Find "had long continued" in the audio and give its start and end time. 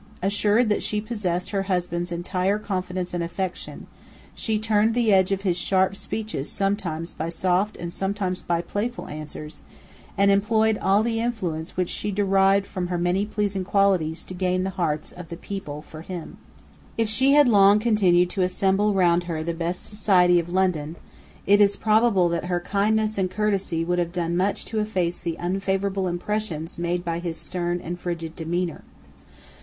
17.33-18.31